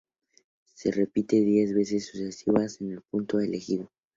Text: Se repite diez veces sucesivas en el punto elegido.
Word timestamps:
Se 0.73 0.89
repite 0.89 1.41
diez 1.41 1.75
veces 1.75 2.07
sucesivas 2.07 2.81
en 2.81 2.93
el 2.93 3.01
punto 3.03 3.39
elegido. 3.39 3.87